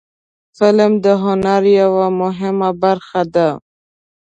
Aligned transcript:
فلم 0.57 0.91
د 1.05 1.05
هنر 1.23 1.63
یوه 1.81 2.05
مهمه 2.21 2.69
برخه 2.83 3.21
ده 3.35 3.49